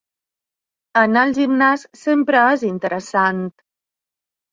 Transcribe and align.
Anar 1.01 1.25
al 1.27 1.33
gimnàs 1.39 1.83
sempre 2.05 2.39
és 2.55 2.63
interessant. 2.71 3.45